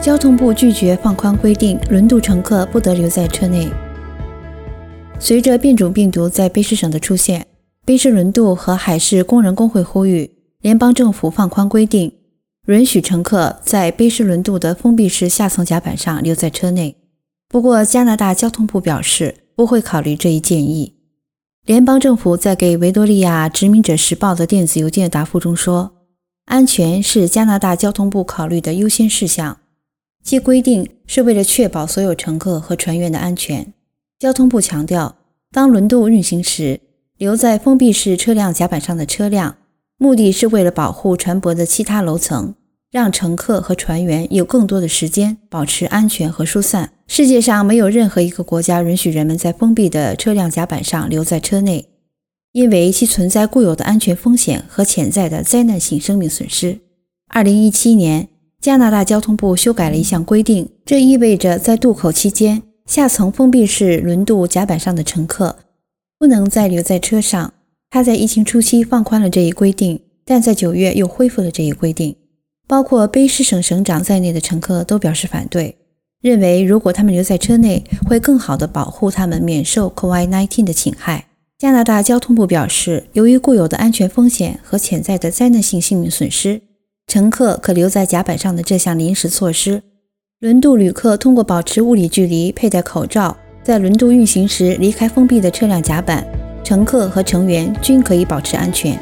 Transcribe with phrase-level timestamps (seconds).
[0.00, 3.68] 交通部拒绝放宽规定，轮渡乘客不得留在车内。
[5.18, 7.48] 随着变种病毒在卑诗省的出现，
[7.84, 10.30] 卑诗轮渡和海事工人工会呼吁
[10.60, 12.12] 联邦政府放宽规定，
[12.68, 16.96] 允许乘客在卑诗轮渡的封闭式下层甲板上留在车内。
[17.48, 20.94] 不过，加拿大交通部表示不会考虑这一建议。
[21.66, 25.90] 联邦政府在给维多利亚殖民者时报的电子邮件答复中说
[26.46, 29.58] ：“安全是加拿大交通部考虑的优先事项。”
[30.28, 33.72] 其规定是为了确保所有乘客和船员的安全。
[34.18, 35.16] 交通部强调，
[35.50, 36.80] 当轮渡运行时，
[37.16, 39.56] 留在封闭式车辆甲板上的车辆，
[39.96, 42.54] 目的是为了保护船舶的其他楼层，
[42.90, 46.92] 让乘客和船员有更多的时间保持安全和疏散。
[47.06, 51.88] 世界上没有任何一个国家允许人们在封闭的车辆甲板上留在车内，
[52.52, 56.80] 因为其存在固有的安全风险和潜在的灾难性生命损失。
[57.28, 58.28] 二零一七年。
[58.60, 65.56] 加拿大交通部修改了一项规定，这意味着在渡口期间，下层封闭式轮渡甲板上的乘客
[66.18, 67.54] 不能再留在车上。
[67.88, 72.16] 他在疫情初期放宽了这一规定，但在九月又恢复了这一规定。
[72.66, 75.76] 包括卑诗省省长在内的乘客都表示反对，
[76.20, 81.26] 认为如果他们留在车内，会更好地保护他们免受 COVID-19 的侵害。
[81.56, 86.60] 加拿大交通部表示，由于固有的安全风险和潜在的灾难性性命损失。
[87.18, 89.82] 乘客可留在甲板上的这项临时措施，
[90.38, 96.24] 轮渡旅客通过保持物理距离、佩戴口罩，在轮渡运行时离开封闭的车辆甲板，
[96.62, 98.96] 乘客和乘员均可以保持安全。